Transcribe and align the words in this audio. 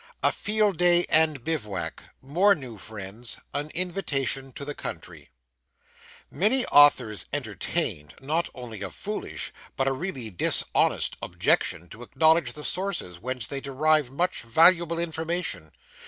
A 0.23 0.31
FIELD 0.31 0.77
DAY 0.77 1.05
AND 1.09 1.43
BIVOUAC 1.43 2.01
MORE 2.23 2.55
NEW 2.55 2.79
FRIENDS 2.79 3.37
AN 3.53 3.69
INVITATION 3.69 4.51
TO 4.51 4.65
THE 4.65 4.73
COUNTRY 4.73 5.29
Many 6.31 6.65
authors 6.65 7.25
entertain, 7.31 8.11
not 8.19 8.49
only 8.55 8.81
a 8.81 8.89
foolish, 8.89 9.53
but 9.77 9.87
a 9.87 9.93
really 9.93 10.31
dishonest 10.31 11.17
objection 11.21 11.87
to 11.89 12.01
acknowledge 12.01 12.53
the 12.53 12.63
sources 12.63 13.19
whence 13.19 13.45
they 13.45 13.61
derive 13.61 14.09
much 14.09 14.41
valuable 14.41 14.97
information. 14.97 15.71